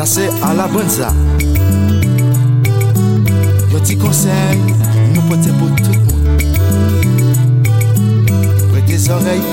[0.00, 1.12] Sa se alabanza
[3.70, 4.56] Yo ti konsey
[5.12, 6.24] Nou pote pou tout moun
[8.72, 9.44] Prete zorey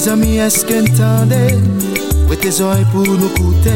[0.00, 1.60] Me zami eske ntande
[2.26, 3.74] Pwete zoy pou nou koute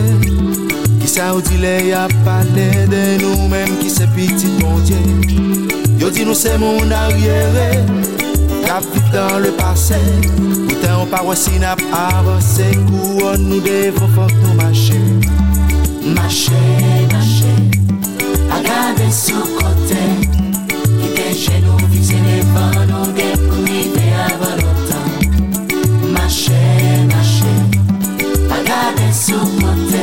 [1.03, 4.97] Ki sa ou dile ya pale De nou menm ki se piti bondye
[6.01, 7.85] Yo di nou se moun aryere
[8.65, 10.01] Kap vip dan le pase
[10.39, 14.97] Poutan ou parwa sinap avose Kou an nou devon fok nou mache
[16.17, 16.63] Mache,
[17.13, 17.53] mache
[18.49, 20.07] Agade sou kote
[20.89, 23.54] Ki deje nou fikse devan nou depan
[29.25, 30.03] sou kote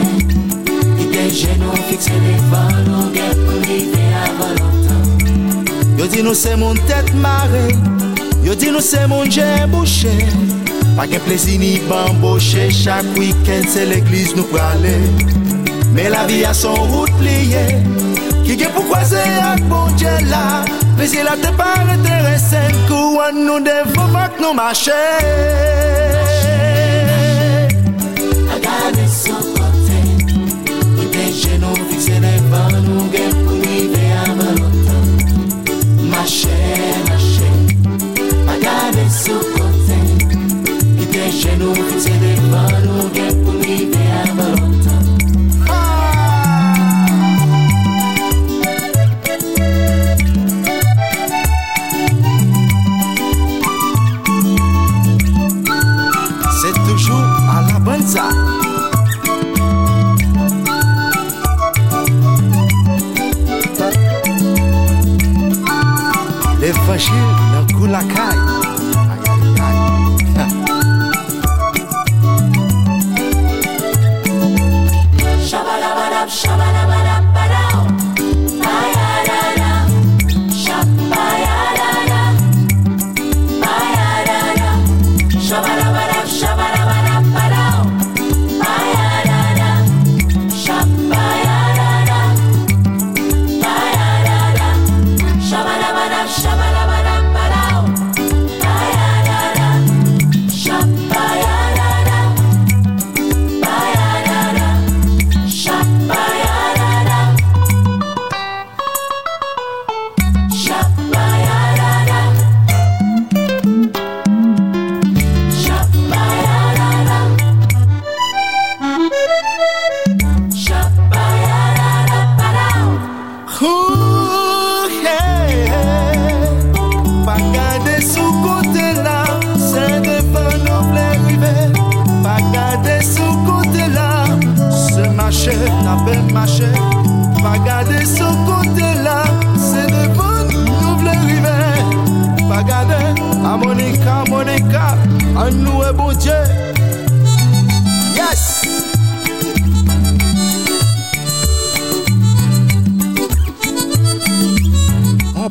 [0.97, 6.23] Li te jenou fikse li fan Nou gen pou li te avan lontan Yo di
[6.25, 7.67] nou se moun tet mare
[8.45, 10.15] Yo di nou se moun jen bouchè
[10.97, 14.97] Pa gen plesi ni bamboche Chak wikend se l'eklis nou prale.
[15.95, 17.63] Me la vi a son route pliye
[18.41, 20.63] Ki gen pou kwaze ak bon dje la.
[20.97, 25.90] Plesi la te pare te resen Kou an nou devon mak nou mache.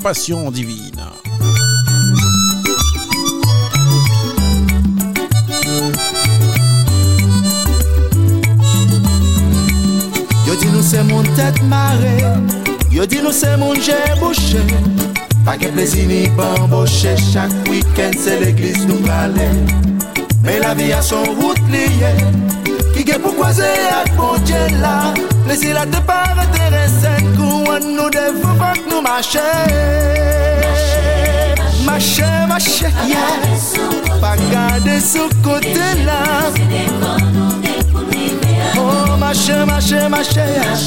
[0.03, 1.05] Passion divine.
[10.47, 12.25] Yo dit nous c'est mon tête marée
[12.91, 14.59] Yo dit nous c'est mon j'ai bouché
[15.45, 16.29] Pas que plaisir ni
[17.33, 19.51] Chaque week-end c'est l'église nous aller
[20.43, 22.17] Mais la vie a son route liée
[22.95, 24.57] Qui est pour croiser avec bon Dieu
[25.51, 29.43] Mè si la te pare te resek Ou an nou devou fok nou mache
[31.83, 33.43] Mache, mache, yeah.
[34.23, 36.21] Pa gade sou kote la
[38.79, 40.79] Oh, mache, mache, mache, yeah.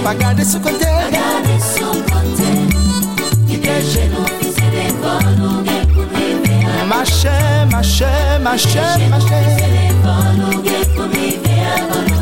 [0.00, 2.50] Pa gade sou kote Pa gade sou kote
[3.50, 7.36] Ki te jenou fise de kon nou gen pou rive a Mache,
[7.68, 8.12] mache,
[8.48, 12.21] mache, mache Ki te jenou fise de kon nou gen pou rive a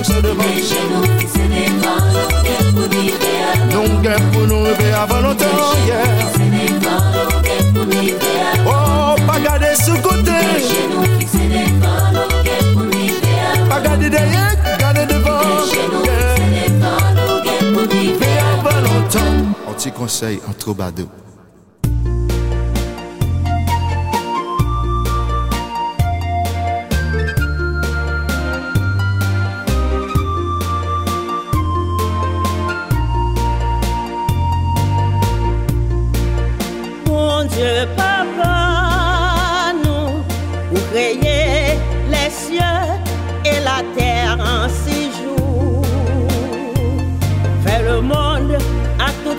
[0.00, 3.86] nou se devan Ke jenon se devan Nou gen pou nou ibe a Nou.
[4.02, 8.32] Gen pou nou ibe a volontan Ke jenon se devan Nou gen pou nou ibe
[8.40, 10.40] a Oh, pa gade sou kote.
[10.40, 14.44] Ke jenon se devan Nou gen pou nou ibe a Pa gade deye,
[14.84, 16.20] gade devan bon, Ke jenon se
[16.58, 18.04] devan Nou gen pou nou.
[18.04, 21.10] Ibe a volontan An ti konsey an trobado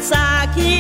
[0.02, 0.71] saque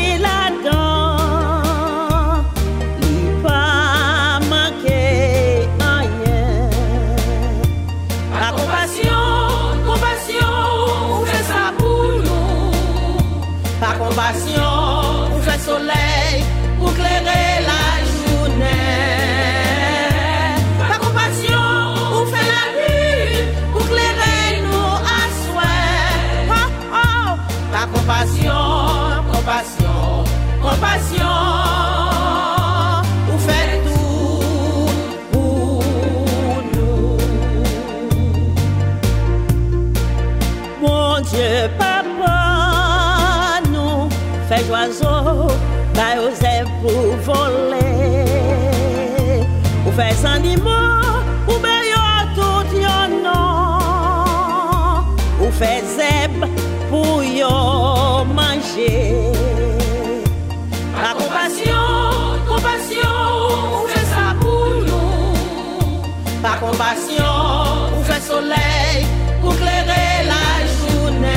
[69.41, 70.45] pour éclairer la
[70.77, 71.27] journée.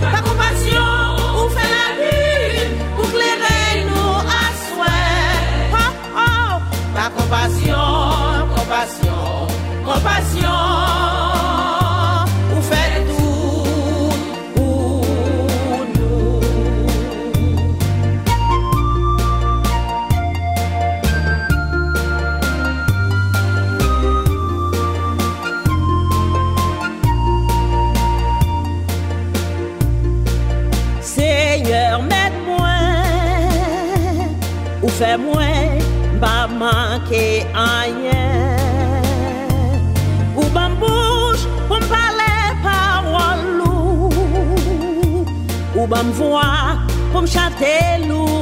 [0.00, 0.92] Ta compassion
[1.38, 5.40] ou fait la lune pour éclairer nous à souhait.
[5.72, 6.52] Oh, oh.
[6.94, 7.86] Ta compassion,
[8.54, 9.20] compassion,
[9.84, 10.71] compassion.
[46.02, 46.46] An vwa
[47.12, 48.41] pou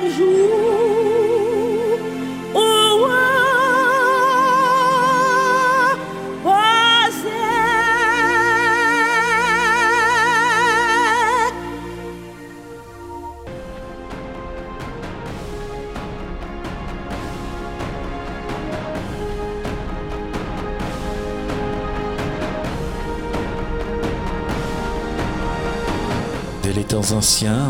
[0.00, 0.55] même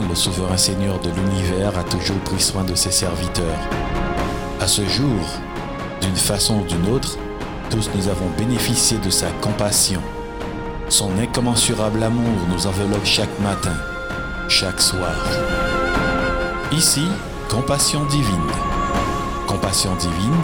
[0.09, 3.59] le souverain Seigneur de l'univers a toujours pris soin de ses serviteurs.
[4.61, 5.19] À ce jour,
[6.03, 7.17] d'une façon ou d'une autre,
[7.71, 10.03] tous nous avons bénéficié de sa compassion.
[10.91, 13.73] Son incommensurable amour nous enveloppe chaque matin,
[14.49, 15.17] chaque soir.
[16.71, 17.07] Ici,
[17.49, 18.53] Compassion divine.
[19.47, 20.43] Compassion divine,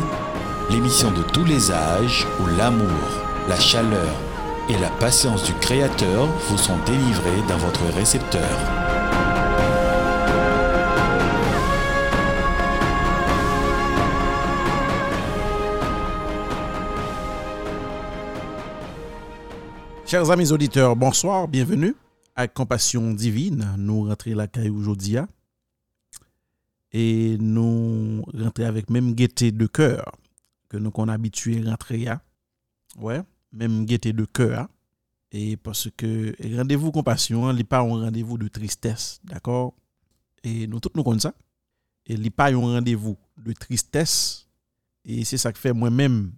[0.70, 2.88] l'émission de tous les âges où l'amour,
[3.46, 4.14] la chaleur
[4.70, 8.81] et la patience du Créateur vous sont délivrés dans votre récepteur.
[20.12, 21.94] Chers amis auditeurs, bonsoir, bienvenue
[22.36, 23.76] à Compassion Divine.
[23.78, 25.26] Nous rentrons la caille aujourd'hui hein.
[26.92, 30.12] et nous rentrons avec même gaieté de cœur
[30.68, 32.20] que nous qu'on habitué rentrer à.
[32.98, 34.68] Ouais, même gaieté de cœur.
[35.30, 39.72] Et parce que rendez-vous compassion, n'est pas un rendez-vous de tristesse, d'accord?
[40.44, 41.34] Et nous tous nous connaissons ça.
[42.04, 44.46] Et n'est pas un rendez-vous de tristesse.
[45.06, 46.32] Et c'est ça que fait moi-même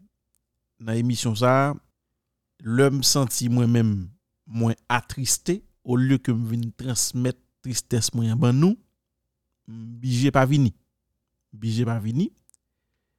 [0.79, 1.75] dans l'émission ça,
[2.61, 4.09] l'homme senti moi-même
[4.47, 8.79] moins attristé au lieu que me vienne transmettre tristesse moins ben nous
[9.67, 10.75] bijé pas vini.
[11.53, 12.33] Bijé pas vini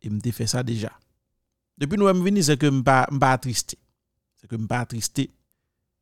[0.02, 0.92] et me fait ça déjà.
[1.78, 3.78] Depuis nous me vini c'est que me pas pas attristé
[4.36, 5.32] c'est que me pas attristé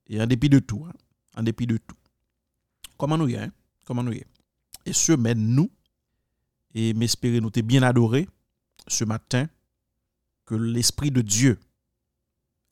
[0.07, 0.93] et en dépit de tout hein,
[1.35, 1.95] en dépit de tout.
[2.97, 3.51] Comment nous y hein?
[3.85, 4.23] comment nous y
[4.85, 5.71] et ce mène nous
[6.73, 8.27] et m'espérer nous t'es bien adoré
[8.87, 9.47] ce matin
[10.45, 11.59] que l'esprit de Dieu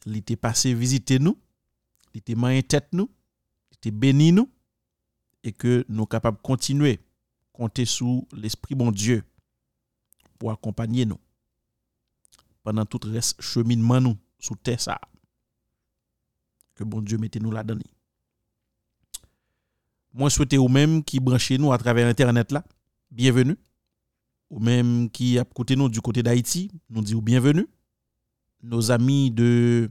[0.06, 1.38] il passé visiter nous,
[2.14, 3.10] il était main tête nous,
[3.72, 4.50] il était béni nous,
[5.44, 7.00] et que nous sommes capables de continuer
[7.54, 9.24] compter sous l'Esprit bon Dieu
[10.40, 11.20] pour accompagner nous
[12.64, 15.00] pendant tout le reste cheminement nous sous terre.
[16.76, 17.82] Que bon Dieu mette nous là-dedans.
[20.14, 22.64] Moi, souhaite ou même qui branchez nous à travers Internet là,
[23.10, 23.58] bienvenue.
[24.50, 27.68] Ou même qui a côté nous du côté d'Haïti, nous disons bienvenue
[28.64, 29.90] nos amis de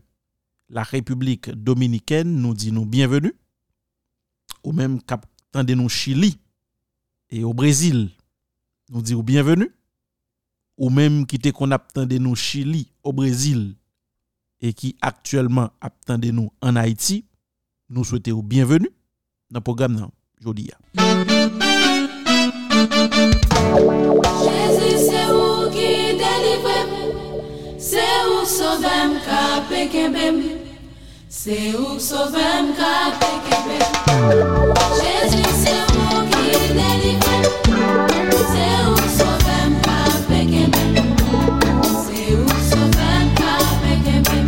[0.69, 3.35] la République dominicaine nous disent nous bienvenue,
[4.63, 6.39] ou même cap de nous Chili
[7.31, 8.11] et au Brésil,
[8.91, 9.71] nous disons bienvenue,
[10.77, 13.75] ou même qui te qu'on de nous Chili, au Brésil,
[14.61, 15.71] et qui actuellement
[16.09, 17.25] de nous en Haïti,
[17.89, 18.91] nous souhaitons bienvenue
[19.51, 20.09] dans le programme
[20.41, 20.71] aujourd'hui.
[20.97, 21.61] Jésus.
[27.81, 27.97] Se
[28.29, 30.61] ou sovem ka pekebem.
[31.31, 33.81] Se ou sovem ka pekebem.
[35.01, 37.43] Jezi se ou ki delivem.
[38.51, 40.93] Se ou sovem ka pekebem.
[42.05, 44.45] Se ou sovem ka pekebem.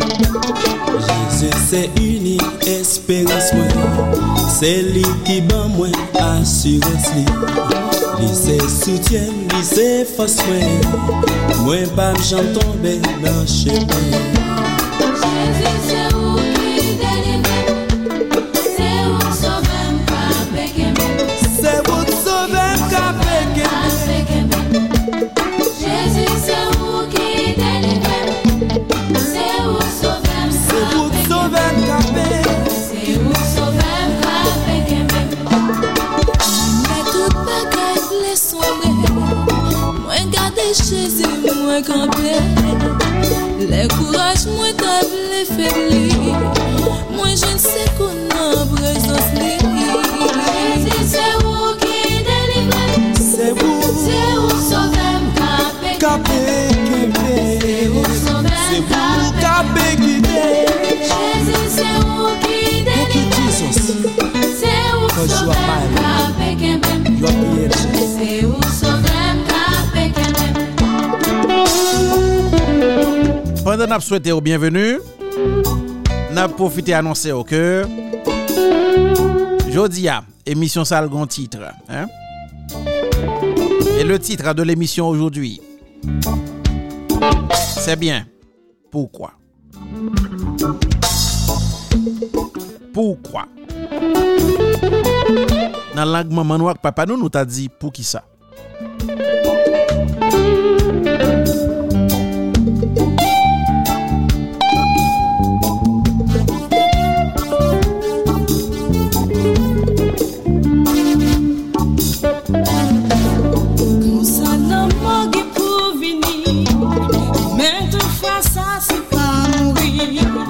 [1.09, 2.37] Jezi se uni
[2.67, 4.47] esperans mwen.
[4.59, 8.02] Se li ki ban mwen asurans li.
[8.23, 10.59] Li se soutyen, li se foswe
[11.65, 11.89] Mwen.
[11.95, 13.99] Pa m jan tombe nan chepe
[73.83, 74.97] Pendant que souhaité au bienvenue,
[76.31, 77.85] n'a profité annoncer au cœur.
[79.69, 81.57] Jodia, émission sale grand titre.
[81.89, 82.05] Hein?
[83.99, 85.59] Et le titre de l'émission aujourd'hui,
[87.77, 88.25] c'est bien.
[88.89, 89.33] Pourquoi?
[92.93, 93.47] Pourquoi?
[95.93, 98.23] Dans la langue maman papa nous nous t'a dit pour qui ça?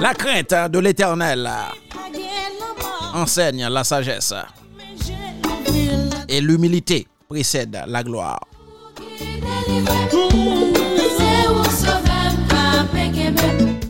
[0.04, 1.50] La crainte de l'éternel
[3.14, 4.34] enseigne la sagesse
[6.28, 8.38] et l'humilité précède la gloire.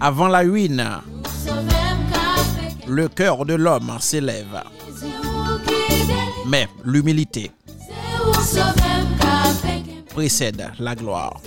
[0.00, 0.88] Avant la ruine,
[2.86, 4.62] le cœur de l'homme s'élève,
[6.46, 7.50] mais l'humilité
[10.14, 11.40] précède la gloire.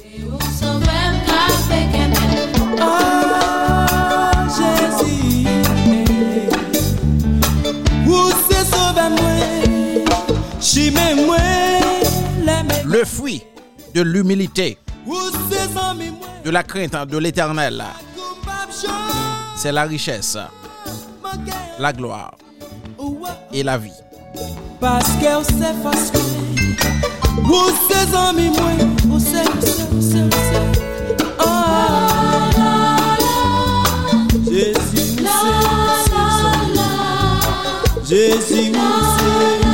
[0.59, 0.87] Se
[12.85, 13.43] Le fruit
[13.93, 14.77] de l'humilité,
[16.43, 17.83] de la crainte de l'éternel,
[19.55, 20.37] c'est la richesse,
[21.79, 22.35] la gloire
[23.53, 23.91] et la vie.
[24.79, 26.11] Paske ou se fos
[27.41, 27.71] mwen Ou
[28.53, 30.66] mwen Ou
[34.57, 37.37] Jésus ou se, ou se, zami mwen.
[38.03, 39.66] Jésus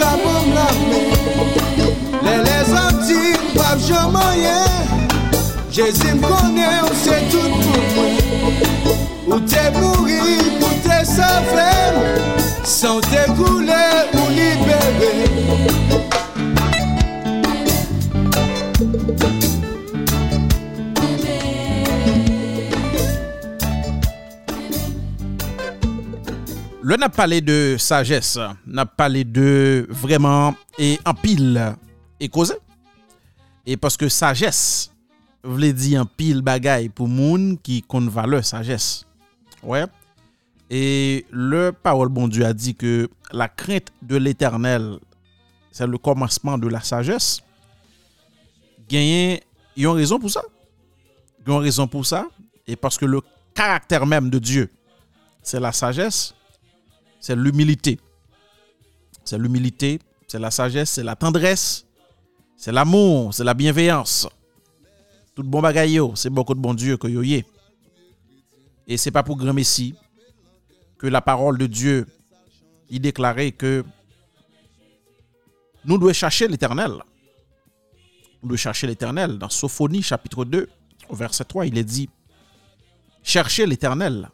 [0.00, 1.06] ka bom la men
[2.24, 3.22] Le le zanti
[3.56, 4.64] pap jomoyen
[5.70, 8.16] Jezi m konen ou se tout pou mwen.
[9.30, 10.18] Ou te mouri
[10.58, 12.00] ou te savem
[12.64, 13.84] San te koule
[14.16, 15.39] ou libere.
[27.00, 29.88] Le n'a parlé de sagesse, n'a parlé de
[31.22, 31.76] pile
[32.20, 32.54] et cause.
[33.64, 34.92] Et parce que sagesse
[35.42, 39.06] voulait dire en pile bagaille pour moun qui compte valeur sagesse.
[39.62, 39.86] Ouais.
[40.68, 44.98] Et le parole bon Dieu a dit que la crainte de l'éternel,
[45.72, 47.40] c'est le commencement de la sagesse.
[48.90, 49.42] Gagner,
[49.74, 50.42] ils ont raison pour ça.
[51.46, 52.28] Ils ont raison pour ça.
[52.66, 53.22] Et parce que le
[53.54, 54.70] caractère même de Dieu,
[55.42, 56.34] c'est la sagesse,
[57.20, 58.00] c'est l'humilité.
[59.24, 61.86] C'est l'humilité, c'est la sagesse, c'est la tendresse,
[62.56, 64.28] c'est l'amour, c'est la bienveillance.
[65.34, 67.44] Tout bon bagaille, yo, c'est beaucoup de bon Dieu que yo yé.
[68.86, 69.54] Et c'est pas pour grand
[70.98, 72.06] que la parole de Dieu
[72.90, 73.84] y déclarait que
[75.84, 76.92] nous devons chercher l'éternel.
[78.42, 79.38] Nous devons chercher l'éternel.
[79.38, 80.68] Dans Sophonie chapitre 2,
[81.08, 82.08] au verset 3, il est dit
[83.22, 84.28] Cherchez l'éternel,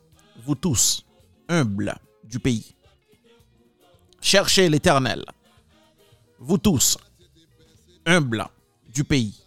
[0.44, 1.05] vous tous,
[1.49, 1.94] humbles
[2.25, 2.75] du pays.
[4.20, 5.24] Cherchez l'éternel,
[6.38, 6.98] vous tous,
[8.05, 8.46] humbles
[8.92, 9.42] du pays,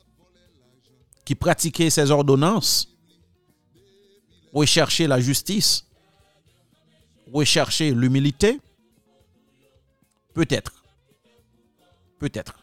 [1.26, 2.88] qui pratiquez ses ordonnances,
[4.54, 5.86] recherchez la justice,
[7.32, 8.60] recherchez l'humilité,
[10.34, 10.84] peut-être,
[12.18, 12.58] peut-être,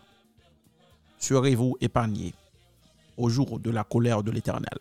[1.19, 2.35] serez-vous épargnés
[3.17, 4.79] au jour de la colère de l'Éternel.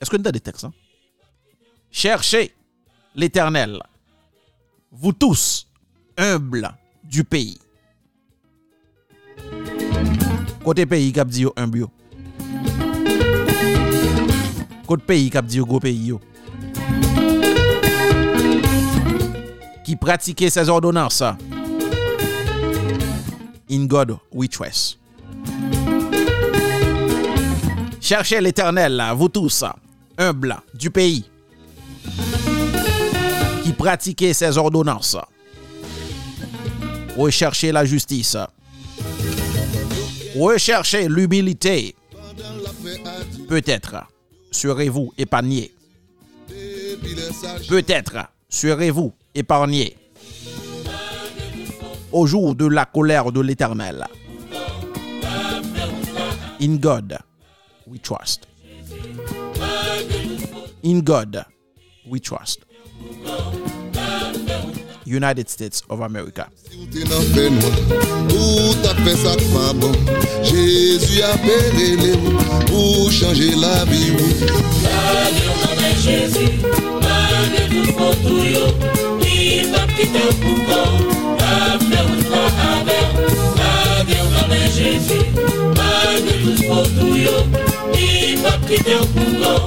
[0.00, 0.64] Est-ce que nous avons des textes?
[0.64, 0.72] hein?
[1.90, 2.54] Cherchez
[3.14, 3.80] l'Éternel,
[4.90, 5.68] vous tous,
[6.16, 6.70] humble
[7.02, 7.58] du pays.
[10.64, 11.86] Côté pays cap dit humble.
[14.86, 16.06] Côté pays cap dit gros pays.
[16.06, 16.20] Yo.
[19.84, 21.22] Qui pratiquait ses ordonnances.
[23.70, 24.98] In God we trust.
[28.04, 29.64] Cherchez l'éternel, vous tous,
[30.18, 31.24] humbles du pays,
[33.62, 35.16] qui pratiquez ses ordonnances.
[37.16, 38.36] Recherchez la justice.
[40.36, 41.94] Recherchez l'humilité.
[43.48, 43.96] Peut-être
[44.50, 45.72] serez-vous épargnés.
[47.68, 48.16] Peut-être
[48.48, 49.96] serez-vous épargnés
[52.12, 54.06] au jour de la colère de l'Éternel.
[56.60, 57.18] In God
[57.86, 58.46] we trust.
[60.84, 61.44] In God
[62.06, 62.60] we trust.
[65.06, 66.48] United States of America.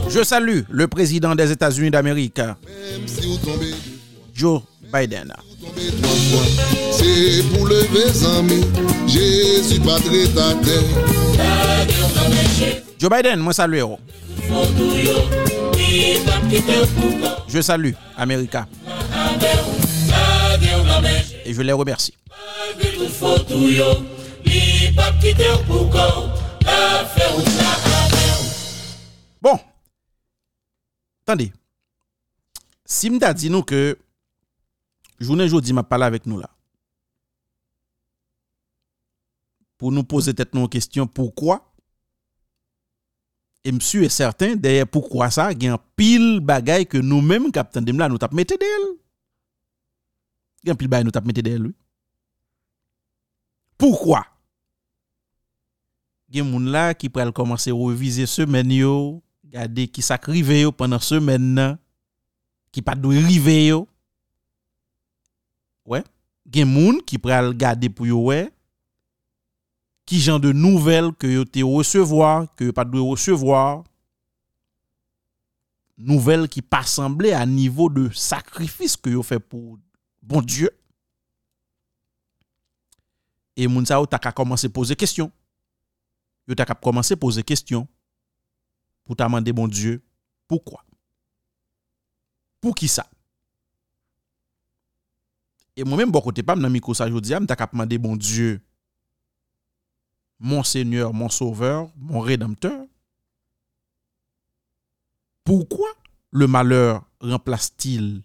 [0.10, 2.42] Je salue le président des États-Unis d'Amérique,
[4.34, 4.62] Joe
[4.94, 5.34] Biden.
[6.92, 8.66] c'est pour lever amis.
[9.08, 10.00] Jésus pas
[10.34, 10.84] ta terre.
[13.00, 13.82] Joe Biden, moi salue.
[17.48, 18.68] Je salue Jésus
[21.46, 22.14] et je les remercie.
[29.42, 29.60] Bon.
[31.26, 31.52] Attendez.
[32.86, 33.98] Si m'ta dit nous que
[35.20, 36.50] Jounen jodi ma pala vek nou la.
[39.78, 41.60] Pou nou pose tet nou kestyon poukwa.
[43.66, 48.00] E msu e certain deye poukwa sa gen pil bagay ke nou menm kapten dem
[48.00, 48.88] la nou tap mette del.
[50.66, 51.70] Gen pil bagay nou tap mette del.
[53.78, 54.24] Poukwa?
[56.30, 58.96] Gen moun la ki pral komanse revize semen yo.
[59.48, 61.78] Gade ki sak rive yo panan semen nan.
[62.74, 63.86] Ki pat dwe rive yo.
[65.88, 66.04] ouais,
[66.48, 68.48] gen moun ki pral gade pou yo wè,
[70.08, 73.82] ki jan de nouvel ke yo te recevoir, ke yo pa dwe recevoir,
[75.98, 79.76] nouvel ki pa semblé a nivou de sakrifis ke yo fè pou
[80.22, 80.70] bon Diyo.
[83.58, 85.32] E moun sa yo tak a komanse pose kestyon.
[86.48, 87.88] Yo tak a komanse pose kestyon
[89.04, 89.98] pou ta mande bon Diyo.
[90.48, 90.80] Poukwa?
[92.64, 93.04] Pou ki sa?
[95.78, 98.60] Et moi même bon côté pas dans micro jodi am ta kap demander bon Dieu
[100.40, 102.86] mon Seigneur mon sauveur mon rédempteur
[105.48, 105.88] pourquoi
[106.32, 108.22] le malheur remplace-t-il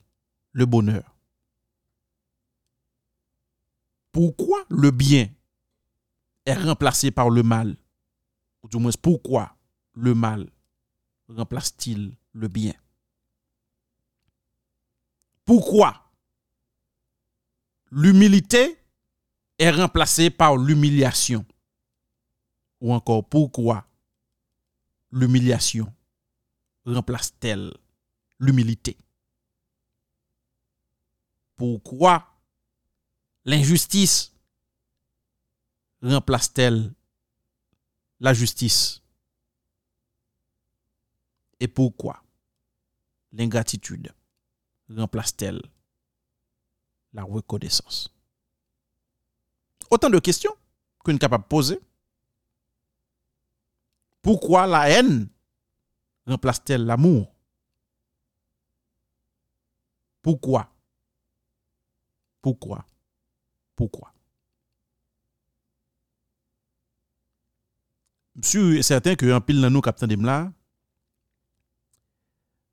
[0.51, 1.17] le bonheur?
[4.11, 5.29] Pourquoi le bien
[6.45, 7.77] est remplacé par le mal?
[8.65, 9.57] Ou du moins pourquoi
[9.95, 10.51] le mal
[11.29, 12.75] remplace-t-il le bien?
[15.45, 16.02] Pourquoi
[17.93, 18.79] l'humilité
[19.59, 21.45] est remplacée par l'humiliation.
[22.81, 23.87] Ou encore pourquoi
[25.13, 25.93] l'humiliation
[26.87, 27.73] remplace-t-elle
[28.41, 28.97] l'humilité?
[31.55, 32.27] Pourquoi
[33.45, 34.33] l'injustice
[36.01, 36.93] remplace-t-elle
[38.19, 39.03] la justice?
[41.61, 42.25] Et pourquoi
[43.33, 44.13] l'ingratitude
[44.89, 45.63] remplace-t-elle
[47.13, 48.13] la reconnaissance.
[49.91, 50.53] Autant de questions
[51.05, 51.81] que nous sommes capables de poser.
[54.23, 55.29] Pourquoi la haine
[56.27, 57.35] remplace-t-elle l'amour?
[60.23, 60.73] Pourquoi?
[62.41, 62.85] Pourquoi?
[63.75, 64.13] Pourquoi?
[68.35, 70.53] Monsieur est certain que en pile dans nous capitaine dem là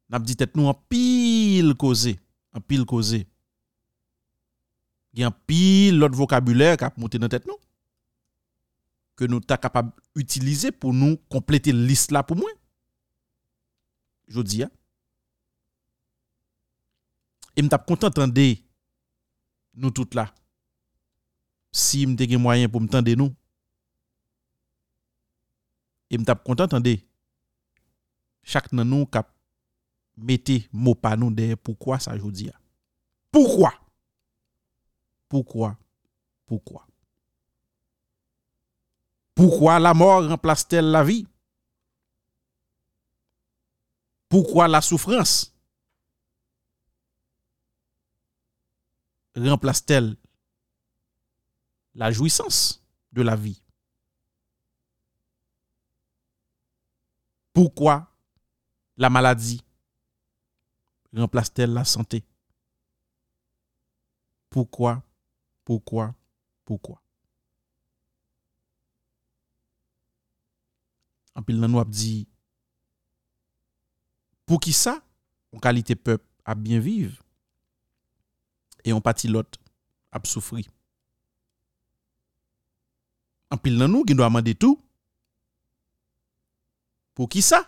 [0.09, 2.19] n'a dit tête nous en pile causé,
[2.53, 3.27] en pile causé.
[5.13, 7.57] gen pil lot vocabulaire kap monter dans tête nous
[9.15, 12.49] que nous ta capable utiliser pour nous compléter liste là pour moi
[14.27, 14.69] jodi a
[17.55, 18.55] et me t'a content entendre
[19.73, 20.33] nous toutes là
[21.71, 23.33] si mte gen moyen pour me tendre nous
[26.09, 26.95] et me t'a content entendre
[28.43, 29.35] chaque nan nous cap
[30.15, 32.53] mettez mot pa nous derrière pourquoi ça jodi a
[33.31, 33.73] pourquoi
[35.29, 35.77] Pourquoi?
[36.47, 36.87] Pourquoi?
[39.35, 41.27] Pourquoi la mort remplace-t-elle la vie?
[44.27, 45.55] Pourquoi la souffrance
[49.35, 50.17] remplace-t-elle
[51.93, 53.61] la jouissance de la vie?
[57.53, 58.11] Pourquoi
[58.97, 59.63] la maladie
[61.13, 62.25] remplace-t-elle la santé?
[64.49, 65.03] Pourquoi
[65.69, 66.15] Pourquoi?
[66.65, 66.99] Pourquoi?
[71.37, 72.25] En pile nan nou ap di
[74.49, 74.95] pour qui ça?
[75.53, 77.21] En qualité peuple à bien vivre.
[78.83, 79.59] Et on parti l'autre
[80.11, 80.65] a souffrir.
[83.51, 84.81] En pile nan nous qui doit demander tout.
[87.13, 87.61] Pour qui ça?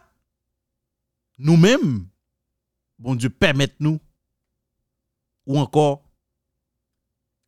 [1.38, 2.08] Nous-mêmes
[2.98, 4.00] bon Dieu permette nous
[5.46, 6.02] ou encore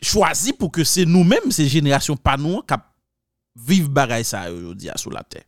[0.04, 2.76] choisi pour que c'est nous-mêmes ces générations pas nous qui
[3.56, 5.46] vivent ça aujourd'hui sur la terre.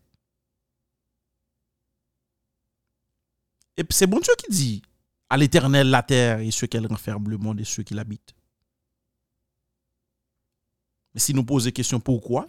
[3.77, 4.81] Et c'est bon Dieu qui dit
[5.29, 8.35] à l'éternel la terre et ceux qu'elle renferme le monde et ceux qui l'habitent.
[11.13, 12.47] Mais si nous posons la question pourquoi,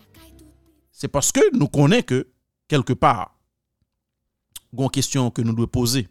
[0.90, 2.32] c'est parce que nous connaissons que,
[2.68, 3.38] quelque part,
[4.72, 6.08] une question que nous devons poser.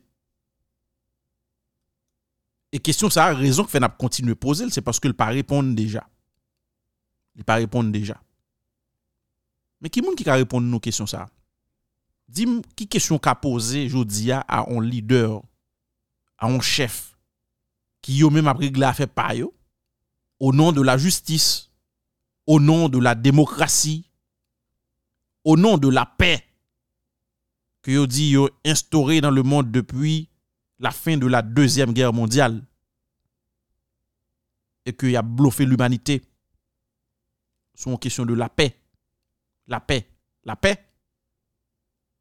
[2.76, 5.30] E kesyon sa a rezon ki fè nap kontinue pose l, se paske l pa
[5.32, 6.02] reponde deja.
[7.40, 8.18] L pa reponde deja.
[9.80, 11.24] Men ki moun ki ka reponde nou kesyon sa?
[12.28, 15.38] Dim ki kesyon ka pose jodi ya a on lider,
[16.36, 17.14] a on chef,
[18.04, 19.54] ki yo men ap regla fè pa yo,
[20.36, 21.70] o nan de la justis,
[22.44, 24.02] o nan de la demokrasi,
[25.48, 26.36] o nan de la pe,
[27.86, 30.26] ki yo di yo instaure nan le moun depuy
[30.80, 32.62] la fin de la deuxième guerre mondiale
[34.86, 36.22] et qu'il a bluffé l'humanité
[37.74, 38.78] sur une question de la paix.
[39.68, 40.08] La paix.
[40.44, 40.78] La paix?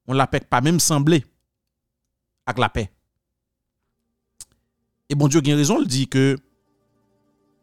[0.06, 1.24] On la paix pas même semblé
[2.46, 2.90] avec la paix.
[5.08, 6.36] Et bon Dieu a raison, il dit que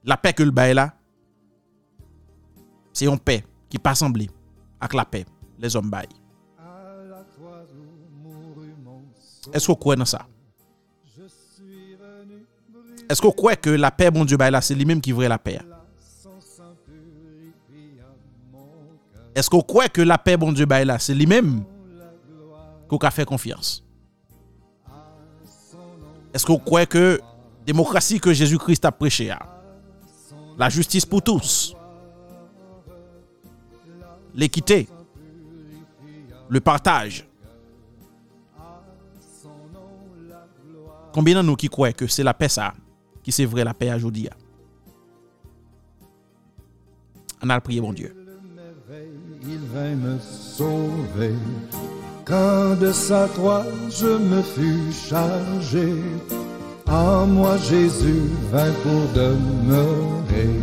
[0.04, 0.96] la paix que le bail là,
[2.94, 4.30] c'est une paix qui pas semblé
[4.80, 5.26] avec la paix,
[5.58, 6.08] les hommes bail.
[9.54, 10.28] Est-ce qu'on croit dans ça?
[13.12, 15.60] Est-ce qu'on croit que la paix, bon Dieu, là, c'est lui-même qui vraie la paix?
[19.36, 21.66] Est-ce qu'on croit que la paix, bon Dieu, là, c'est lui-même
[22.88, 23.84] qu'on a fait confiance?
[26.34, 27.20] Est-ce qu'on croit que
[27.66, 29.36] démocratie que Jésus-Christ a prêché,
[30.58, 31.76] la justice pour tous,
[34.34, 34.88] l'équité,
[36.48, 37.28] le partage,
[41.12, 42.74] combien de nous qui croient que c'est la paix ça,
[43.24, 44.30] qui c'est vrai la paix aujourd'hui?
[47.44, 48.14] On a prié, bon Dieu.
[49.44, 51.34] il vint me sauver.
[52.26, 55.96] Quand de sa croix je me fus chargé,
[56.88, 60.56] en moi Jésus vint pour demeurer.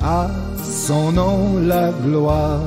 [0.00, 0.30] À
[0.62, 2.60] son nom la gloire,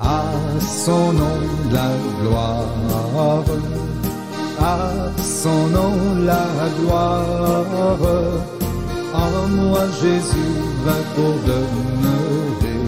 [0.00, 0.24] à
[0.60, 1.90] son nom la
[2.22, 3.44] gloire,
[4.64, 6.46] à son nom la
[6.78, 7.66] gloire.
[9.12, 10.52] En moi Jésus
[10.84, 12.80] vint pour demeurer.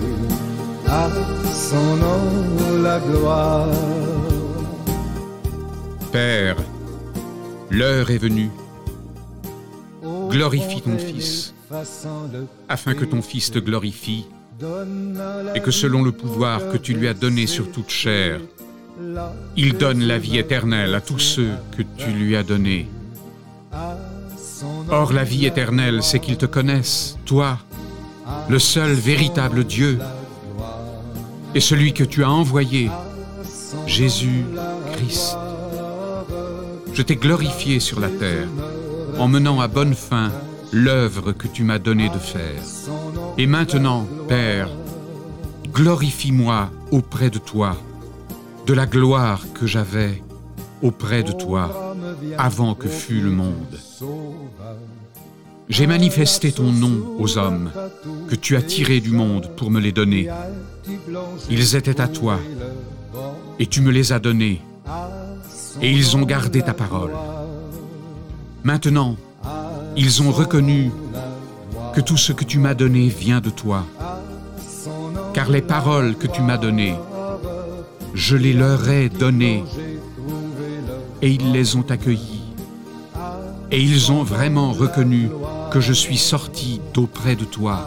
[0.88, 1.08] À
[1.52, 3.68] son nom la gloire.
[6.12, 6.56] Père,
[7.70, 8.50] l'heure est venue.
[10.30, 11.54] Glorifie ton Fils,
[12.68, 14.26] afin que ton Fils te glorifie,
[15.54, 18.40] et que selon le pouvoir que tu lui as donné sur toute chair,
[19.56, 22.88] il donne la vie éternelle à tous ceux que tu lui as donnés.
[24.90, 27.58] Or la vie éternelle, c'est qu'ils te connaissent, toi,
[28.48, 29.98] le seul véritable Dieu,
[31.54, 32.90] et celui que tu as envoyé,
[33.86, 35.36] Jésus-Christ.
[36.92, 38.48] Je t'ai glorifié sur la terre,
[39.18, 40.32] en menant à bonne fin
[40.72, 42.62] l'œuvre que tu m'as donné de faire.
[43.38, 44.68] Et maintenant, Père,
[45.72, 47.76] glorifie-moi auprès de toi,
[48.66, 50.22] de la gloire que j'avais
[50.82, 51.94] auprès de toi
[52.36, 53.78] avant que fût le monde.
[55.68, 57.70] J'ai manifesté ton nom aux hommes
[58.28, 60.28] que tu as tirés du monde pour me les donner.
[61.48, 62.38] Ils étaient à toi
[63.58, 64.62] et tu me les as donnés
[65.80, 67.12] et ils ont gardé ta parole.
[68.64, 69.16] Maintenant,
[69.96, 70.90] ils ont reconnu
[71.94, 73.84] que tout ce que tu m'as donné vient de toi,
[75.34, 76.96] car les paroles que tu m'as données,
[78.16, 79.62] je les leur ai données
[81.20, 82.54] et ils les ont accueillies.
[83.70, 85.28] Et ils ont vraiment reconnu
[85.70, 87.86] que je suis sorti d'auprès de toi.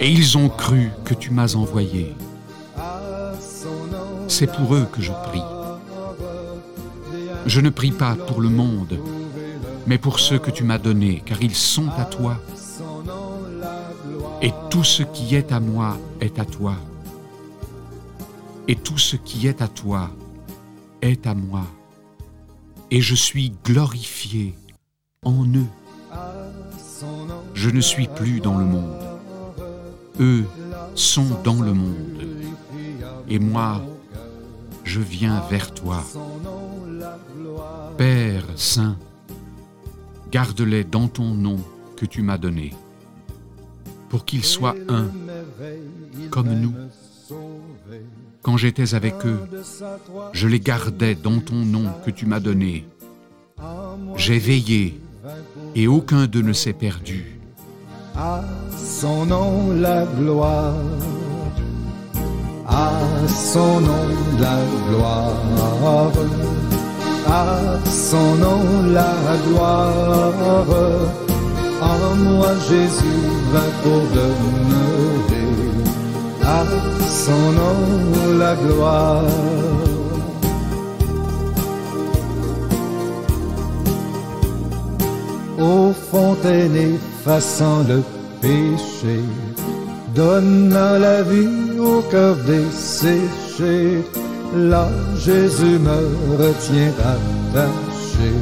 [0.00, 2.16] Et ils ont cru que tu m'as envoyé.
[4.28, 5.42] C'est pour eux que je prie.
[7.46, 8.98] Je ne prie pas pour le monde,
[9.86, 12.40] mais pour ceux que tu m'as donnés, car ils sont à toi.
[14.40, 16.76] Et tout ce qui est à moi est à toi.
[18.66, 20.10] Et tout ce qui est à toi
[21.02, 21.66] est à moi.
[22.90, 24.54] Et je suis glorifié
[25.22, 25.66] en eux.
[27.54, 28.96] Je ne suis plus dans le monde.
[30.20, 30.44] Eux
[30.94, 32.22] sont dans le monde.
[33.28, 33.82] Et moi,
[34.84, 36.02] je viens vers toi.
[37.96, 38.96] Père Saint,
[40.30, 41.56] garde-les dans ton nom
[41.96, 42.72] que tu m'as donné,
[44.08, 45.06] pour qu'ils soient un,
[46.30, 46.74] comme nous.
[48.44, 49.40] Quand j'étais avec eux,
[50.34, 52.86] je les gardais dans ton nom que tu m'as donné.
[54.16, 55.00] J'ai veillé,
[55.74, 57.38] et aucun d'eux ne s'est perdu.
[58.14, 58.44] À
[58.76, 60.74] son nom la gloire,
[62.68, 62.92] à
[63.28, 64.58] son nom la
[64.90, 66.12] gloire,
[67.26, 69.14] à son nom la
[69.48, 70.34] gloire.
[71.80, 75.44] En moi Jésus va pour demeurer.
[77.26, 79.24] Son nom la gloire.
[85.58, 87.98] Ô fontaine effaçant le
[88.42, 89.18] péché,
[90.14, 94.02] donnant la vie au cœur desséché,
[94.70, 94.86] là
[95.24, 96.00] Jésus me
[96.42, 98.32] retient attaché.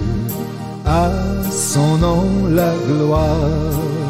[0.85, 1.11] À
[1.51, 2.25] son nom
[2.59, 4.02] la gloire,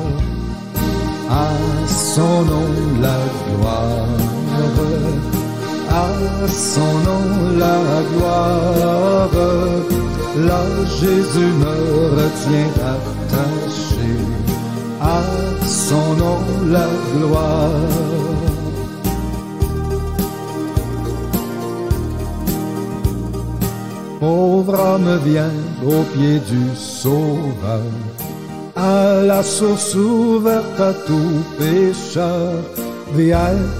[1.33, 1.49] à
[1.89, 4.09] son nom la gloire,
[6.05, 7.25] à son nom
[7.63, 7.79] la
[8.11, 9.29] gloire.
[10.49, 10.63] Là
[11.01, 11.77] Jésus me
[12.19, 14.13] retient attaché,
[15.01, 15.23] à
[15.67, 16.41] son nom
[16.77, 18.23] la gloire.
[24.21, 27.83] Pauvre âme vient au pied du Sauveur,
[28.83, 32.53] à la source ouverte à tout pécheur.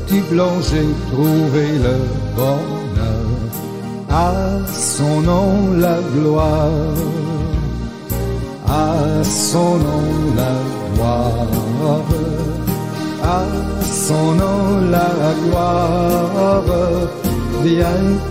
[0.07, 1.97] T'y plonger, trouver le
[2.37, 3.27] bonheur.
[4.11, 4.33] À
[4.73, 5.53] son nom
[5.85, 6.99] la gloire,
[8.69, 10.09] à son nom
[10.41, 10.55] la
[10.95, 12.05] gloire,
[13.23, 13.43] à
[14.07, 14.61] son nom
[14.95, 15.11] la
[15.43, 16.63] gloire.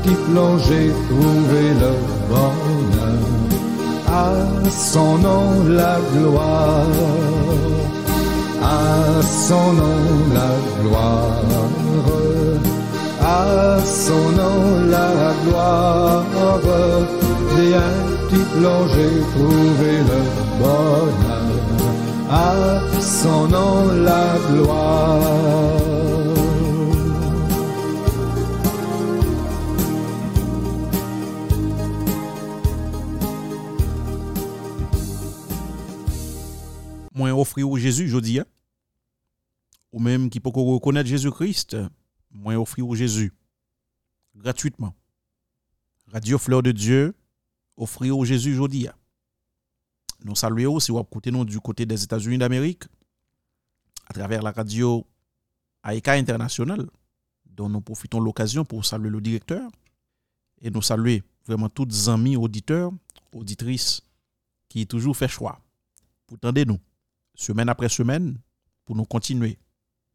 [0.03, 1.91] T'y plonger, trouver le
[2.29, 3.00] bonheur.
[4.13, 4.33] À
[4.69, 6.85] son nom la gloire,
[8.61, 10.01] à son nom
[10.35, 11.31] la gloire.
[13.23, 16.23] À son nom la gloire,
[17.55, 17.95] viens
[18.29, 20.21] t'y plonger, trouver le
[20.59, 21.51] bonheur.
[22.29, 22.53] À
[22.99, 25.80] son nom la gloire.
[37.51, 38.45] Offrir au Jésus jodi hein.
[39.91, 41.75] ou même qui peut reconnaître Jésus-Christ,
[42.31, 43.33] moi offrir au Jésus
[44.37, 44.95] gratuitement.
[46.07, 47.13] Radio Fleur de Dieu
[47.75, 48.93] offrir au Jésus jodi hein.
[50.23, 52.83] Nous saluons si vous écoutez nous du côté des États-Unis d'Amérique
[54.07, 55.05] à travers la radio
[55.83, 56.89] AIKA International
[57.45, 59.69] dont nous profitons l'occasion pour saluer le directeur
[60.61, 62.93] et nous saluer vraiment tous les amis auditeurs,
[63.33, 64.03] auditrices
[64.69, 65.59] qui toujours fait choix
[66.27, 66.79] pour nous
[67.41, 68.37] semaine après semaine
[68.85, 69.57] pour nous continuer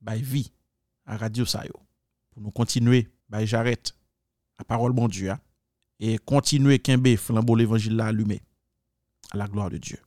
[0.00, 0.52] by vie
[1.06, 1.74] à Radio Sayo
[2.30, 3.96] pour nous continuer by j'arrête
[4.58, 5.40] à parole bon Dieu hein,
[5.98, 8.42] et continuer Kembe flambeau l'évangile là allumé
[9.32, 9.98] à la gloire de Dieu.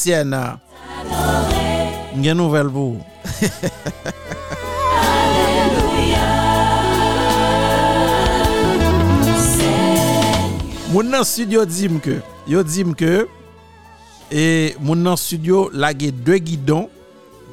[0.00, 0.56] chrétienne.
[2.16, 2.34] Une ah.
[2.34, 2.96] nouvelle pour
[10.90, 12.16] Moun nan studio dim ke,
[12.50, 13.28] yo dim ke,
[14.26, 16.88] e moun nan studio lage 2 gidon,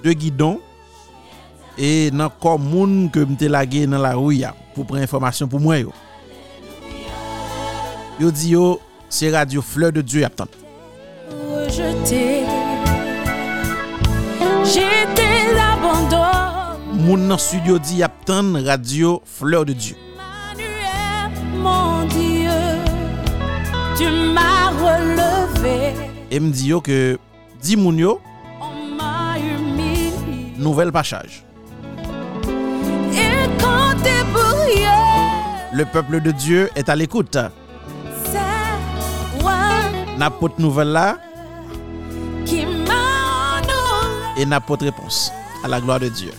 [0.02, 0.58] 2 gidon,
[1.78, 5.84] e nan kon moun ke mte lage nan la ouya pou pre informasyon pou mwen
[5.86, 5.94] yo.
[8.18, 10.67] Yo di yo, se radio Fleur de Dieu ap tante.
[11.78, 12.44] rejeté.
[14.64, 16.28] J'étais abandonné.
[16.94, 19.96] Mon studio dit Yapton, radio Fleur de Dieu.
[20.18, 22.50] Manuel, mon Dieu,
[23.98, 25.94] tu m'as relevé.
[26.32, 27.18] Et me dit que,
[27.62, 28.20] dit Mounio,
[30.58, 31.44] nouvel pachage.
[35.74, 37.38] Le peuple de Dieu est à l'écoute.
[40.18, 41.18] Napote nouvel la,
[44.38, 45.32] et n'a pas de réponse
[45.64, 46.32] à la gloire de Dieu.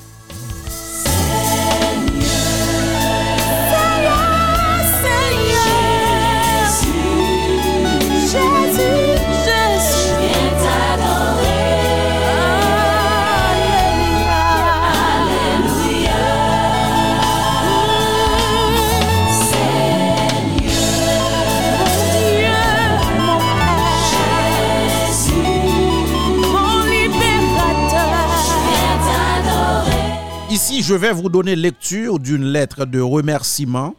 [30.83, 33.97] Je vais vous donner lecture d'une lettre de remerciement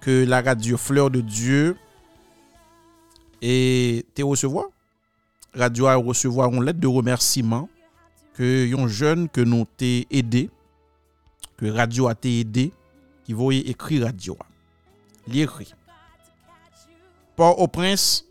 [0.00, 1.76] que la radio Fleur de Dieu
[3.42, 4.66] et te recevoir.
[5.54, 7.68] Radio a recevoir une lettre de remerciement
[8.34, 10.50] que yon jeune que nous t'ai aidé,
[11.56, 12.72] que radio a t'ai aidé,
[13.24, 14.36] qui va écrire radio.
[15.28, 15.74] Il écrit.
[17.36, 18.24] Port-au-Prince,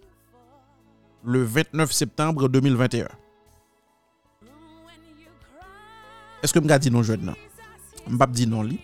[1.24, 3.08] le 29 septembre 2021.
[6.42, 7.34] Est-ce que je dit non jeune?
[7.36, 7.49] Je
[8.10, 8.80] ne dit non li.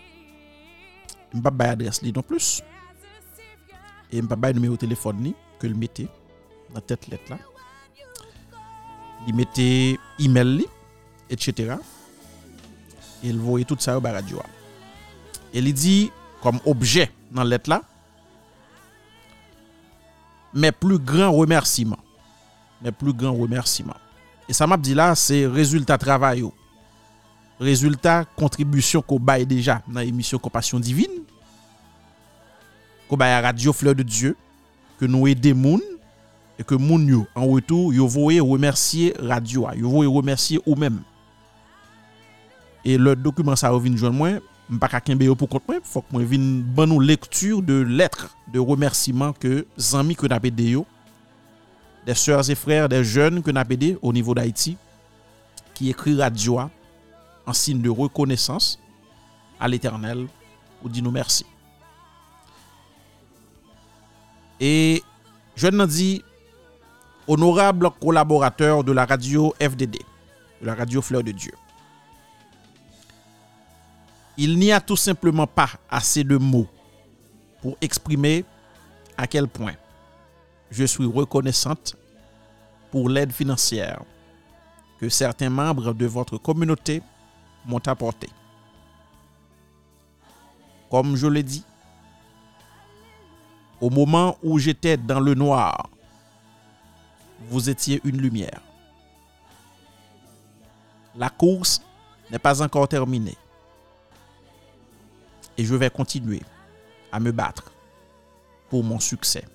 [1.34, 2.61] Ne pas adresse li non plus.
[4.11, 6.07] Et ne pas numéro de téléphone que le mettez
[6.73, 7.38] dans tête lettre là.
[9.28, 10.65] Il mettait email
[11.30, 11.76] etc.
[13.23, 14.39] Et il voyait tout ça au radio.
[15.53, 16.11] Et il dit
[16.41, 17.82] comme objet dans lettre
[20.53, 21.99] mes plus grands remerciements.
[22.82, 23.97] Mes plus grands remerciements.
[24.47, 26.45] Et ça m'a dit là, c'est résultat travail.
[27.59, 31.21] rezultat kontribusyon ko baye deja nan emisyon Kompasyon Divin,
[33.09, 34.35] ko baye Radio Fleur de Dieu,
[34.99, 35.83] ke nou e demoun,
[36.55, 40.75] e ke moun yo an wetou yo voye remersye radio a, yo voye remersye ou
[40.79, 41.01] men.
[42.85, 44.39] E le dokumen sa revin joun mwen,
[44.69, 46.45] mpa kakenbe yo pou kont mwen, fok mwen vin
[46.77, 50.85] ban nou lektur de letre de remersiman ke zanmi ke napede yo,
[52.05, 54.75] de sèrs et frères, de jeunes ke napede yo, o nivou d'Haïti,
[55.75, 56.69] ki ekri radio a,
[57.45, 58.79] en signe de reconnaissance
[59.59, 60.27] à l'Éternel
[60.83, 61.45] ou dit nous merci.
[64.59, 65.03] Et
[65.55, 66.23] je n'en dis
[67.27, 69.97] honorable collaborateur de la radio FDD,
[70.61, 71.53] de la radio Fleur de Dieu.
[74.37, 76.67] Il n'y a tout simplement pas assez de mots
[77.61, 78.43] pour exprimer
[79.17, 79.73] à quel point
[80.69, 81.95] je suis reconnaissante
[82.91, 84.01] pour l'aide financière
[84.99, 87.01] que certains membres de votre communauté
[87.66, 88.30] m'ont apporté.
[90.89, 91.63] Comme je l'ai dit,
[93.82, 95.89] au moment où j'étais dans le noir,
[97.49, 98.61] vous étiez une lumière.
[101.16, 101.82] La course
[102.32, 103.38] n'est pas encore terminée.
[105.57, 106.41] Et je vais continuer
[107.11, 107.72] à me battre
[108.70, 109.45] pour mon succès,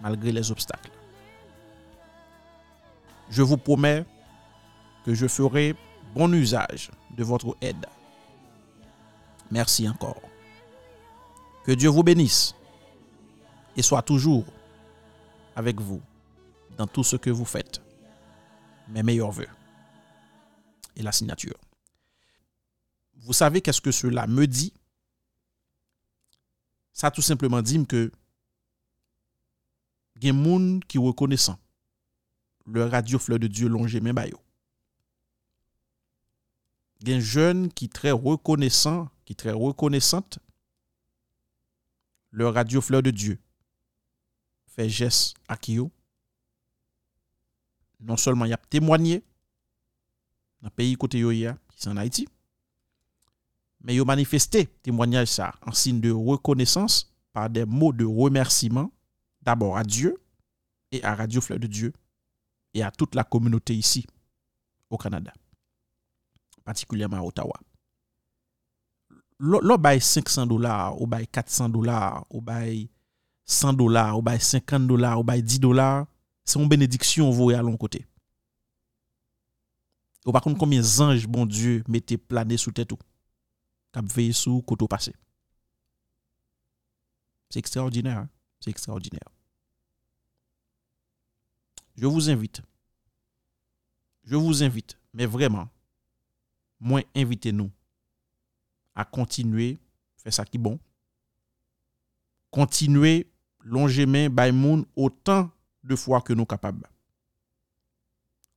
[0.00, 0.90] malgré les obstacles.
[3.28, 4.06] Je vous promets
[5.04, 5.74] que je ferai
[6.14, 7.84] bon usage de votre aide.
[9.50, 10.22] Merci encore.
[11.64, 12.54] Que Dieu vous bénisse
[13.76, 14.44] et soit toujours
[15.56, 16.00] avec vous
[16.76, 17.82] dans tout ce que vous faites.
[18.88, 19.48] Mes meilleurs voeux.
[20.96, 21.58] Et la signature.
[23.16, 24.72] Vous savez qu'est-ce que cela me dit?
[26.92, 28.10] Ça tout simplement dit que
[30.20, 31.58] il y a gens qui reconnaissant
[32.66, 34.40] le radio fleur de Dieu longé mais bayo.
[37.04, 40.38] Gen jeune qui très reconnaissant, qui très reconnaissante
[42.30, 43.38] le radio fleur de Dieu
[44.66, 45.90] fait geste à Kyo.
[48.00, 49.24] Non seulement il a témoigné
[50.60, 51.46] dans le pays qui
[51.76, 52.28] c'est en Haïti,
[53.80, 58.90] mais il a manifesté témoignage en signe de reconnaissance par des mots de remerciement
[59.42, 60.20] d'abord à Dieu
[60.90, 61.92] et à Radio Fleur de Dieu
[62.74, 64.06] et à toute la communauté ici
[64.90, 65.32] au Canada,
[66.68, 67.58] particulièrement à Ottawa.
[69.38, 72.90] L'on bail 500 dollars, ou bail 400 dollars, ou bail
[73.46, 76.06] 100 dollars, ou bail 50 dollars, ou bail 10 dollars,
[76.44, 78.04] c'est une bénédiction vous à l'autre côté.
[80.26, 82.98] Ou par contre combien d'anges bon Dieu mettez plané sous tête ou
[83.90, 85.14] cap sous côté passé.
[87.48, 88.28] C'est extraordinaire, hein?
[88.60, 89.30] c'est extraordinaire.
[91.96, 92.60] Je vous invite.
[94.24, 95.70] Je vous invite, mais vraiment,
[96.78, 97.70] mwen invite nou
[98.98, 99.74] a kontinue
[100.18, 100.78] fè sa ki bon,
[102.54, 103.26] kontinue
[103.68, 105.48] longe men bay moun otan
[105.86, 106.80] de fwa ke nou kapab.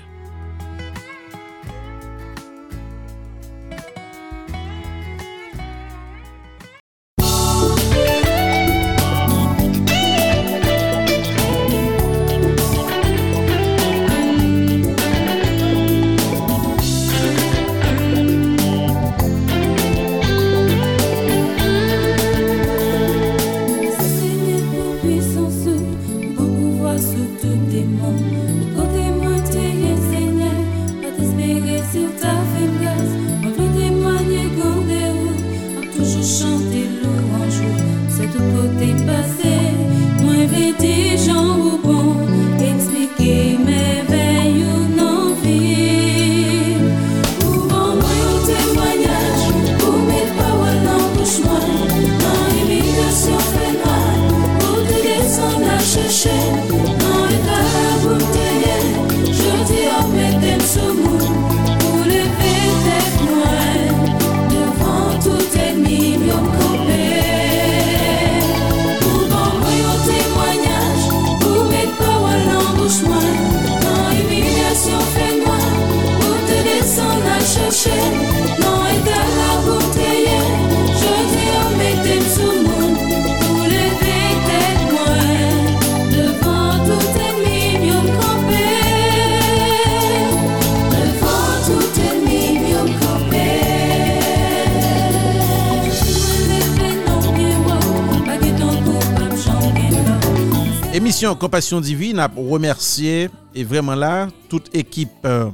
[101.35, 105.49] Compassion Divine a remercié et vraiment là toute équipe euh,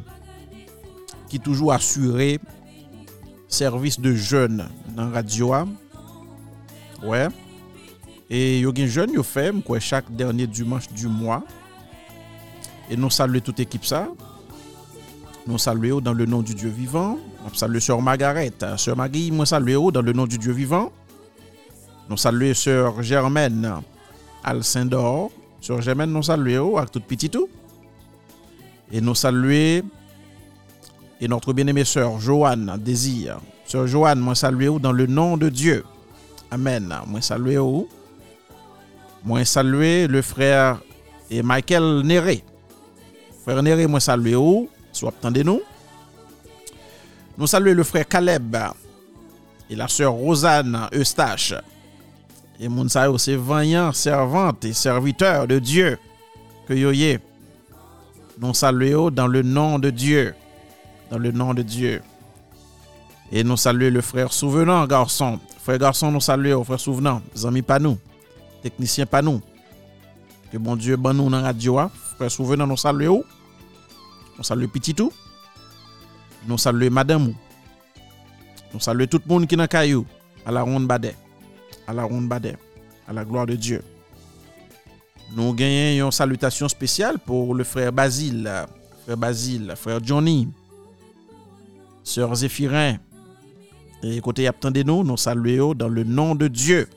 [1.30, 2.40] qui toujours assuré
[3.48, 5.54] service de jeunes dans radio.
[7.04, 7.28] Ouais.
[8.30, 11.44] Et yo gen jeune yo fait quoi chaque dernier dimanche du mois.
[12.90, 14.08] Et nous saluons toute équipe ça.
[15.46, 17.18] Nous saluons dans le nom du Dieu vivant.
[17.46, 20.92] On salue Sœur Margaret, Sœur Maggie, moi saluons dans le nom du Dieu vivant.
[22.10, 23.82] Nous saluons Sœur Germaine
[24.44, 25.32] Alcindor.
[25.64, 27.48] Sœur Germaine, nous saluons avec tout petit tout.
[28.92, 29.88] Et nous saluons
[31.22, 33.40] et notre bien-aimée sœur Joanne Désir.
[33.66, 35.86] Sœur Joanne, moi saluons dans le nom de Dieu.
[36.52, 36.94] Amen.
[37.08, 37.88] Moi saluons.
[39.24, 40.82] Moi saluer le frère
[41.32, 42.44] et Michael Néré.
[43.44, 44.68] Frère Néré, moi saluons.
[44.92, 45.62] Soit attendez-nous.
[47.38, 48.58] Nous saluons le frère Caleb
[49.70, 51.54] et la sœur Rosanne Eustache.
[52.60, 55.98] Et moun sa yo, c'est vaillant, servante et serviteur de Dieu
[56.68, 57.20] que yo yé.
[58.40, 60.34] Nous saluons dans le nom de Dieu.
[61.10, 62.02] Dans le nom de Dieu.
[63.32, 65.40] Et nous saluons le frère Souvenant, garçon.
[65.60, 67.22] Frère garçon, nous saluons, frère Souvenant.
[67.44, 67.98] Amis pas nous.
[68.62, 69.42] Technicien pas nous.
[70.52, 71.92] Que bon Dieu ban nous dans la hein.
[72.18, 73.24] Frère Souvenant, nous saluons.
[74.38, 75.12] Nous saluons petit tout.
[76.48, 77.28] Nous saluons madame.
[77.28, 77.36] ou.
[78.74, 80.06] Nous saluons tout le monde qui est dans caillou.
[80.46, 81.16] À la ronde badet.
[81.88, 82.58] À la ronde badet.
[83.08, 83.82] À la gloire de Dieu.
[85.36, 88.50] Nous gagnons une salutation spéciale pour le frère Basile.
[89.04, 90.48] Frère Basile, frère Johnny.
[92.04, 92.98] Sœur Zéphirin.
[94.04, 96.88] Et côté attendez-nous, nous saluons dans le nom de Dieu.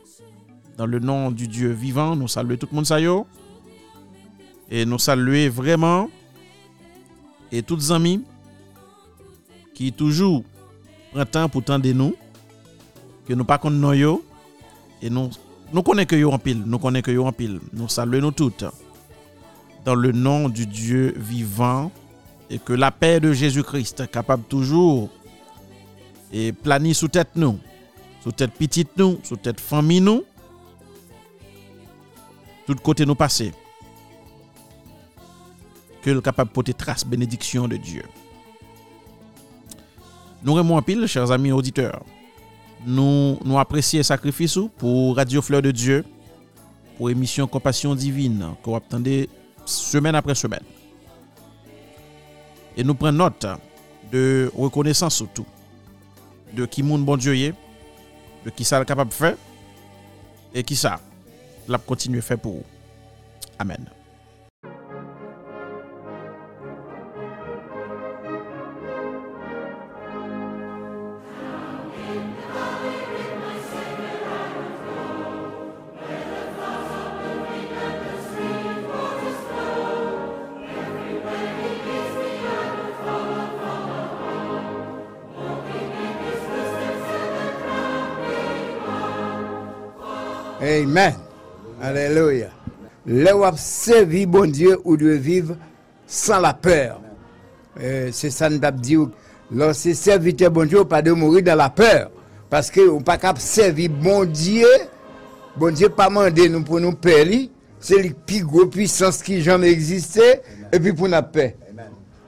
[0.77, 3.25] Dans le nom du Dieu vivant, nous saluons tout le monde.
[4.71, 6.09] Et nous saluons vraiment
[7.53, 8.25] et tous les amis
[9.75, 10.43] qui toujours
[11.13, 12.15] prennent temps pour tendre nous
[13.27, 14.21] que nous pas connaissons
[15.03, 15.31] et nous
[15.73, 17.61] nous connaissons que pile, nous connaissons en pile.
[17.73, 18.65] Nous saluons nous toutes
[19.85, 21.91] dans le nom du Dieu vivant
[22.51, 25.11] et que la paix de Jésus-Christ capable toujours
[26.33, 27.59] et planier sous tête nous,
[28.23, 30.25] sous tête petite nous, sous tête famille nous,
[32.67, 33.53] tout côté nous passer.
[36.03, 38.05] Que le capable porter trace bénédiction de Dieu.
[40.45, 42.03] Nous remercions en pile, chers amis auditeurs.
[42.85, 46.05] Nous, apprécions le sacrifice ou pour Radio Fleur de Dieu,
[46.97, 49.29] pour émission Compassion Divine, que vous attendez
[49.65, 50.63] semaine après semaine.
[52.77, 53.47] Et nous prenons note
[54.13, 55.47] de reconnaissance surtout,
[56.53, 57.55] de qui moun bon Dieu est,
[58.45, 59.37] de qui ça est capable de faire,
[60.55, 61.01] et qui ça
[61.67, 62.65] l'a continuer à faire pour vous.
[63.59, 63.96] Amen.
[90.67, 91.15] Amen.
[91.81, 92.49] Alléluia.
[93.07, 95.55] Le wap servi bon Dieu ou de vivre
[96.09, 97.01] sans la peur.
[97.81, 98.97] Euh, c'est ça nous dit.
[99.53, 102.11] Lorsque serviteur bon Dieu, pas de mourir dans la peur.
[102.51, 104.67] Parce que on pas cap servir bon Dieu.
[105.57, 107.49] Bon Dieu pas mandé nous pour nous perdre.
[107.79, 110.43] C'est la plus grosse puissance qui jamais existait.
[110.73, 111.55] Et puis pour nous paix.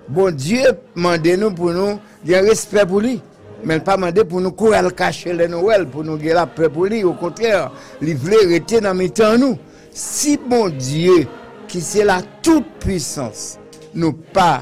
[0.08, 0.62] Bon Dieu
[0.94, 3.20] mandé nous pour nous, il y a respect pour lui.
[3.66, 6.68] Men pa mande pou nou kou al kache le nouel, pou nou ge la pe
[6.70, 7.66] pou li, ou kontrèr,
[8.04, 9.58] li vle rete nan mitan nou.
[9.98, 11.24] Si bon Diyo,
[11.68, 13.58] ki se la tout puissance,
[13.90, 14.60] nou pa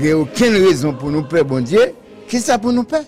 [0.00, 1.84] ge ouken rezon pou nou pe bon Diyo,
[2.30, 3.02] ki sa pou nou pe?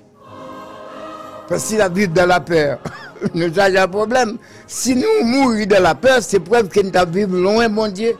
[1.48, 2.76] Pasi la vive de la per,
[3.38, 4.36] nou sa jan problem.
[4.68, 8.18] Si nou mouri de la per, se preve ki nou ta vive louen bon Diyo.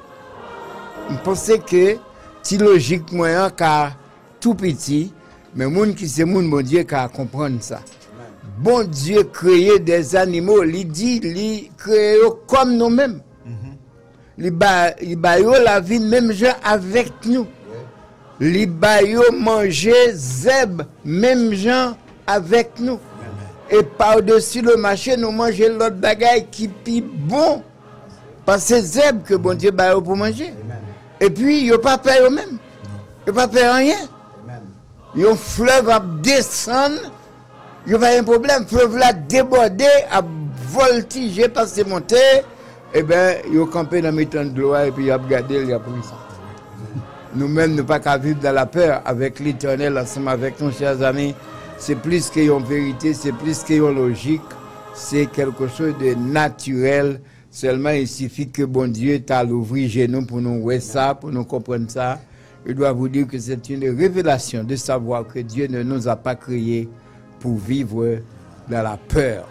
[1.12, 1.84] Mponsè ke
[2.44, 3.72] ti logik mwen an ka
[4.40, 5.10] tout piti,
[5.58, 7.80] mais moun qui c'est moun bon Dieu qui a comprendre ça.
[8.58, 13.20] Bon Dieu créé des animaux, il dit, il créé comme nous-mêmes.
[14.38, 17.48] Il ba, il yo la vie même gens avec nous.
[18.40, 18.70] Il
[19.04, 23.00] yo manger zèbre même gens avec nous.
[23.68, 27.64] Et par-dessus le marché, nous mangeons l'autre bagaille qui pi bon.
[28.46, 30.54] Parce que c'est zèbre que bon Dieu yo pour manger.
[31.20, 32.58] Et puis, il pas peur eux-mêmes.
[33.26, 33.96] Il pas peur rien.
[35.18, 37.10] Yon fleuve a descendre,
[37.88, 40.22] il pas un problème, fleuve là déborder, a
[40.68, 42.16] voltiger, passer monter,
[42.94, 45.72] et bien, il campé dans mes temps de l'eau et puis il a regardé, il
[45.72, 46.16] a pris ça.
[47.34, 51.34] Nous-mêmes, nous pas qu'à vivre dans la peur avec l'éternel ensemble avec nos chers amis.
[51.78, 54.40] C'est plus qu'une vérité, c'est plus qu'une logique,
[54.94, 57.20] c'est quelque chose de naturel.
[57.50, 61.44] Seulement, il suffit que bon Dieu t'a l'ouvrir genou pour nous voir ça, pour nous
[61.44, 62.20] comprendre ça.
[62.66, 66.16] Je dois vous dire que c'est une révélation de savoir que Dieu ne nous a
[66.16, 66.88] pas créés
[67.40, 68.18] pour vivre
[68.68, 69.46] dans la peur.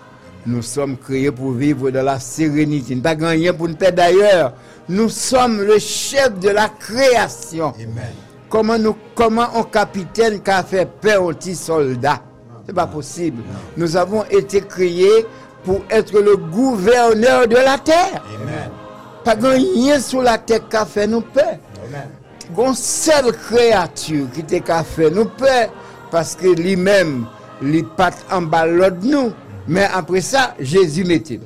[0.46, 2.96] Nous sommes créés pour vivre dans la sérénité.
[2.96, 4.54] Nous n'avons rien pour nous faire d'ailleurs.
[4.88, 7.74] Nous sommes le chef de la création.
[8.50, 12.22] Comment, nous, comment un capitaine qui a fait peur aux petits soldats
[12.66, 13.44] C'est pas possible.
[13.76, 15.26] Nous avons été créés
[15.64, 18.24] pour être le gouverneur de la terre.
[19.26, 21.60] Pas rien sur la terre qu'a fait nous paix.
[22.56, 25.68] Gon sel kreatur ki te ka fe nou pe,
[26.14, 27.20] paske li mem
[27.66, 29.34] li pat an balod nou,
[29.68, 31.44] men apre sa, Jezi metil.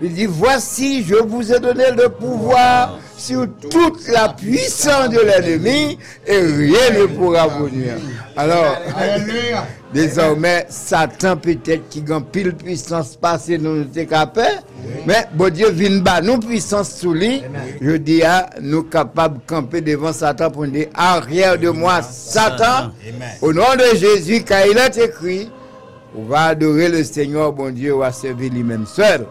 [0.00, 5.98] Il dit, voici, je vous ai donné le pouvoir sur toute la puissance de l'ennemi
[6.26, 7.96] et rien ne pourra vous nuire.
[8.36, 8.76] Alors,
[9.92, 14.62] désormais, Satan peut-être qui a pile puissance passée nous nous capable,
[15.06, 17.42] mais bon Dieu vient bas nous puissance sous lui.
[17.80, 22.90] Je dis à nous capables de camper devant Satan pour dire arrière de moi Satan.
[23.40, 25.50] Au nom de Jésus, car il est écrit,
[26.16, 29.26] on va adorer le Seigneur, bon Dieu, on va servir lui-même seul.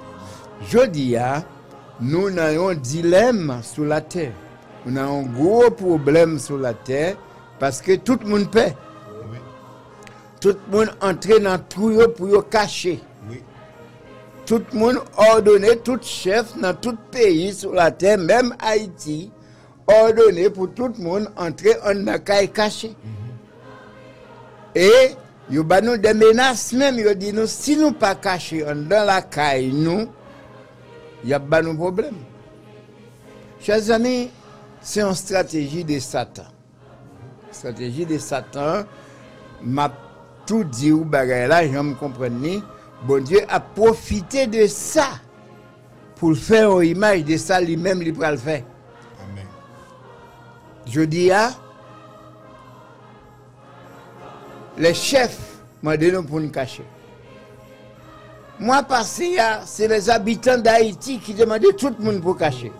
[0.68, 0.80] Je
[2.04, 4.34] nous avons un dilemme sur la terre.
[4.88, 7.16] On a un gros problème sur la terre
[7.60, 8.76] parce que tout le monde paie.
[10.40, 13.00] Tout le monde entre dans tout yo pour yo cacher.
[14.48, 19.32] Tout le monde ordonné, tout chef dans tout pays sur la terre, même Haïti,
[19.86, 22.96] ordonné pour tout le monde entrer en caille caché.
[24.74, 25.12] Et
[25.52, 29.22] yo ba nous des menaces même, yo dit nous si nous pas caché dans la
[29.22, 30.08] caille nous
[31.24, 32.16] il y a pas de problème.
[33.60, 34.30] Chers amis,
[34.82, 36.46] c'est une stratégie de Satan.
[37.52, 38.84] Stratégie de Satan,
[39.62, 39.92] m'a
[40.46, 42.28] tout dit ou bagay là, je me comprends
[43.04, 45.08] Bon Dieu a profité de ça
[46.16, 48.64] pour faire une image de ça lui-même, il le faire.
[49.24, 49.46] Amen.
[50.86, 51.52] Je dis à
[54.78, 56.86] les chefs m'ont donné pour nous cacher.
[58.62, 62.72] Moi, passé, c'est les habitants d'Haïti qui demandaient tout le monde pour cacher.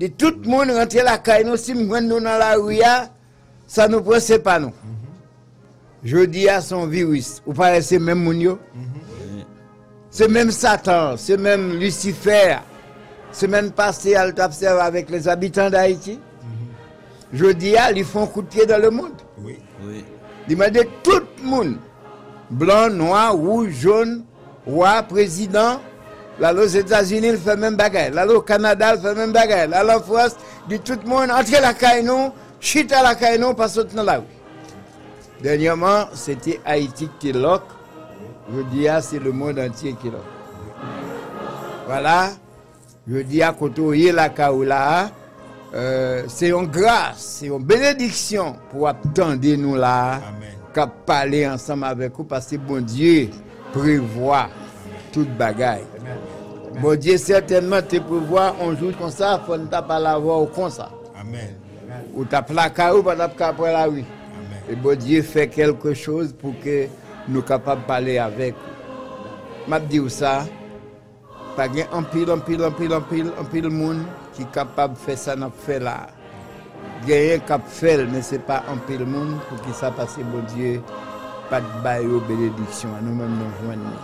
[0.00, 2.78] De tout le monde rentrer la caille, nous, si nous dans la rue,
[3.66, 4.72] ça nous prend, c'est pas nous.
[6.02, 8.58] Je dis à son virus, vous parlez, c'est même Mounio.
[10.08, 12.56] C'est même Satan, c'est même Lucifer.
[13.32, 16.18] C'est même passé à l'observer avec les habitants d'Haïti.
[17.34, 19.12] Je dis à, ils font coup de pied dans le monde.
[19.38, 19.58] Oui.
[20.48, 21.76] Ils demandent tout le monde,
[22.50, 24.24] blanc, noir, rouge, jaune,
[24.66, 25.80] roi, président,
[26.38, 28.10] là aux États-Unis, il fait même bagarre.
[28.10, 29.68] Là au Canada, il fait même bagarre.
[29.68, 30.36] Là en France,
[30.68, 34.02] dit tout le monde, entrez la caille nous, chute à la caille nous, que dans
[34.02, 34.24] la rue.
[35.42, 37.62] Dernièrement, c'était Haïti qui lock.
[38.54, 40.20] Je dis, ah, c'est le monde entier qui lock.
[41.86, 42.30] Voilà.
[43.08, 45.10] Je dis, à côté la là,
[45.72, 50.20] euh, c'est une grâce, c'est une bénédiction pour attendre nous là,
[50.74, 53.30] qu'à parler ensemble avec vous, parce que bon Dieu,
[53.72, 54.48] prévoit
[55.12, 55.84] toute bagaille.
[56.80, 60.90] Bon Dieu certainement te prévoit un jour comme ça, faut ne pas l'avoir comme ça.
[61.20, 61.54] Amen.
[62.14, 64.04] Ou ta placard ou pas après la rue.
[64.70, 66.86] Et bon Dieu fait quelque chose pour que
[67.28, 68.54] nous capables de parler avec.
[69.66, 70.44] M'a dit ça,
[71.56, 74.02] pas gain en pile, en pile, en pile, en pile, en pile monde
[74.32, 76.06] qui capable de faire ça n'a fait là.
[77.06, 80.80] Gain cap faire mais c'est pas en pile monde pour qui ça passe bon Dieu
[81.50, 83.94] pat bayo benediksyon anou men men jwen ni.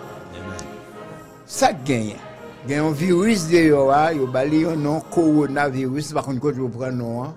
[1.47, 2.19] Sak genyen,
[2.67, 7.23] genyon virus de yo a, yo bali yo non koronavirus, bakon kote yo pren nou
[7.23, 7.37] an,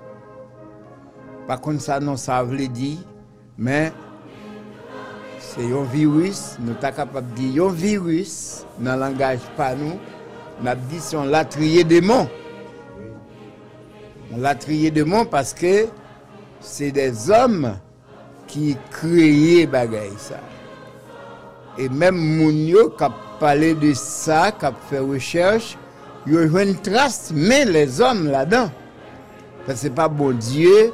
[1.45, 2.95] bakon sa non sa vle di,
[3.53, 3.93] men,
[5.45, 10.01] se yon virus, nou ta kapap di yon virus, nan langaj pa nou,
[10.65, 12.25] nap di son latriye demon.
[14.41, 15.85] Latriye demon paske,
[16.65, 17.61] se de zom,
[18.49, 20.39] ki kreye bagay sa.
[21.79, 25.77] E menm moun yo kap pale de sa, kap fe recherche,
[26.27, 28.73] yo jwen tras men les om la dan.
[29.67, 30.89] Sa se pa bon dieu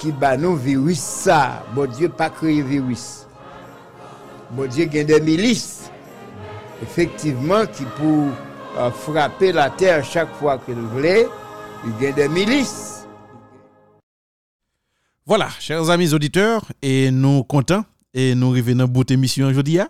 [0.00, 1.64] ki ba nou virus sa.
[1.74, 3.24] Bon dieu pa kreye virus.
[4.54, 5.90] Bon dieu gen de milis.
[6.84, 11.18] Efektiveman ki pou uh, frape la ter chak fwa ke l vle,
[12.00, 12.99] gen de milis.
[15.26, 19.78] Voilà, chers amis auditeurs, et nous contents, et nous revenons bout émission aujourd'hui.
[19.78, 19.88] hein.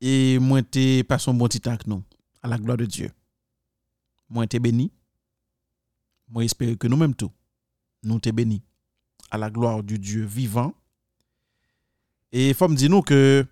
[0.00, 2.02] Et moi, t'es passé un bon petit temps avec nous,
[2.42, 3.10] à la gloire de Dieu.
[4.28, 4.92] Moi, t'es béni.
[6.28, 7.32] Moi, j'espère que nous-mêmes tout,
[8.02, 8.62] nous t'es béni,
[9.30, 10.74] à la gloire du Dieu vivant.
[12.30, 13.46] Et faut me dire nous que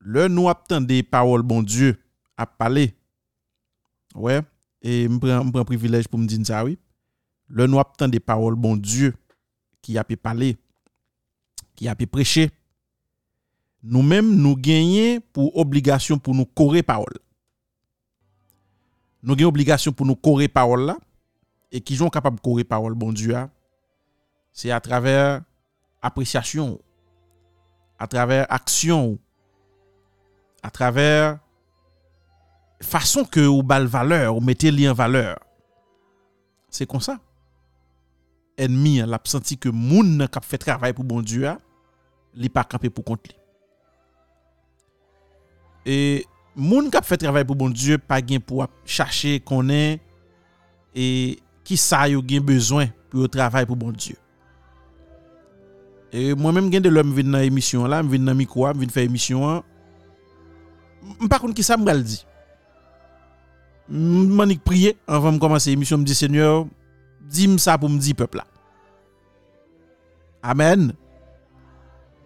[0.00, 1.96] le nous attend des paroles, bon Dieu,
[2.36, 2.94] à parler.
[4.14, 4.40] Ouais,
[4.82, 6.78] et je prends prends privilège pour me dire ça, oui.
[7.48, 9.14] Le nous attend des paroles, bon Dieu,
[9.80, 10.56] qui a pu parler,
[11.74, 12.50] qui a pu prêcher.
[13.82, 17.18] Nous-mêmes, nous gagnons pour obligation pour nous correr parole.
[19.22, 20.96] Nous gagnons obligation pour nous correr parole là.
[21.72, 23.36] Et qui sont capables de correr parole, bon Dieu,
[24.52, 25.42] c'est à travers
[26.00, 26.80] appréciation,
[27.98, 29.18] à travers action,
[30.62, 31.38] à travers
[32.80, 35.38] façon que ou bal valeur, ou mettez li en valeur.
[36.70, 37.18] C'est comme ça.
[38.56, 41.56] enmi, l ap senti ke moun nan kap fè travay pou bon Diyo a,
[42.36, 43.36] li pa kampe pou kont li.
[45.86, 45.96] E
[46.56, 50.00] moun kap fè travay pou bon Diyo, pa gen pou ap chache konen,
[50.96, 51.06] e
[51.66, 54.18] ki sa yo gen bezwen pou yo travay pou bon Diyo.
[56.14, 58.84] E mwen menm gen de lòm vin nan emisyon la, m vin nan mikwa, m
[58.84, 59.60] vin fè emisyon an,
[61.20, 62.22] m pa kon ki sa m gal di.
[63.86, 66.64] M manik priye, anvan m komanse emisyon, m di, Seigneur,
[67.26, 68.46] Dim sa pou mdi pepla.
[70.46, 70.92] Amen.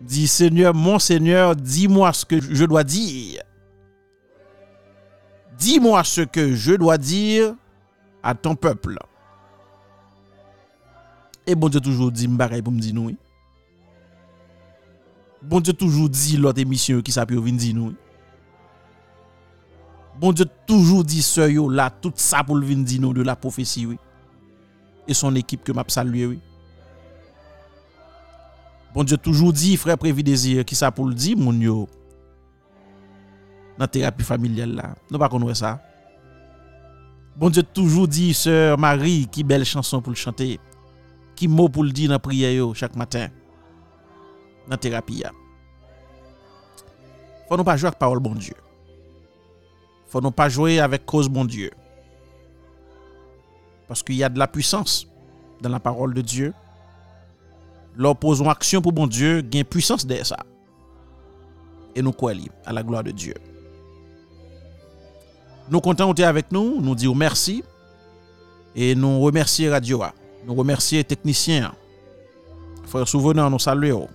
[0.01, 3.43] Di Seigneur, mon Seigneur, di moi ce que je dois dire.
[5.59, 7.55] Di moi ce que je dois dire
[8.23, 8.99] a ton peuple.
[11.47, 13.15] E bon Dieu toujou di mbarey pou mdi nou.
[15.43, 17.95] Bon Dieu toujou di lot emisyon ki sa pi ou vin di nou.
[20.21, 23.39] Bon Dieu toujou di se yo la tout sa pou vin di nou de la
[23.41, 23.97] profesi wè.
[25.07, 26.27] et son équipe que m'a salué.
[26.27, 26.39] Oui.
[28.93, 31.89] Bon Dieu toujours dit, frère Prévi Désir, qui ça pour le dire, mon yo,
[33.79, 35.81] dans la thérapie familiale là, nous pas connaître ça.
[37.37, 40.59] Bon Dieu toujours dit, sœur Marie, qui belle chanson pour le chanter,
[41.37, 43.29] qui mot pour le dire dans la prière chaque matin,
[44.67, 45.19] dans la thérapie.
[45.19, 45.31] Là.
[47.49, 48.55] Faut nous pas jouer avec parole bon Dieu.
[50.09, 51.71] Faut nous pas jouer avec cause bon Dieu.
[53.91, 55.09] Parce qu'il y a de la puissance
[55.61, 56.55] dans la parole de Dieu.
[57.97, 60.36] L'opposons action pour bon Dieu, gain puissance derrière ça.
[61.97, 62.30] Et nous quoi
[62.64, 63.34] à la gloire de Dieu.
[65.68, 67.64] Nous comptons avec nous, nous disons merci.
[68.76, 70.05] Et nous remercions Radio.
[70.47, 71.72] Nous remercions les techniciens.
[72.86, 74.07] Frère Souvenant, nous saluons.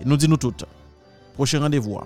[0.00, 0.64] Et nous disons toutes.
[1.34, 2.00] Prochain rendez-vous.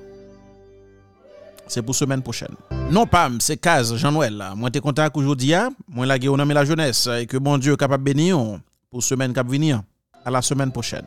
[1.66, 2.54] C'est pour semaine prochaine.
[2.90, 4.42] Non, Pam, c'est Kaz, Jean-Noël.
[4.54, 5.54] Moi, t'es content qu'aujourd'hui,
[5.88, 8.38] moi, la guerre, on la jeunesse et que bon Dieu est capable bénir
[8.90, 9.82] pour semaine qui venir.
[10.24, 11.06] À la semaine prochaine.